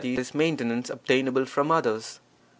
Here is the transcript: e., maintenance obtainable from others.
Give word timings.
e., 0.03 0.17
maintenance 0.33 0.89
obtainable 0.89 1.45
from 1.45 1.69
others. 1.69 2.19